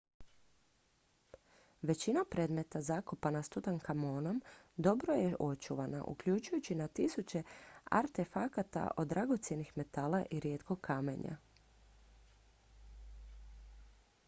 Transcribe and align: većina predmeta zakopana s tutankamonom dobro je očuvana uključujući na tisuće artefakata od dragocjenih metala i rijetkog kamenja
većina 1.81 2.25
predmeta 2.31 2.79
zakopana 2.81 3.43
s 3.43 3.49
tutankamonom 3.49 4.41
dobro 4.75 5.13
je 5.13 5.35
očuvana 5.39 6.03
uključujući 6.03 6.75
na 6.75 6.87
tisuće 6.87 7.43
artefakata 7.91 8.91
od 8.97 9.07
dragocjenih 9.07 9.77
metala 9.77 10.23
i 10.31 10.39
rijetkog 10.39 10.81
kamenja 10.81 11.37